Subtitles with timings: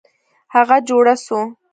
[0.55, 1.41] هغه جوړه سوه.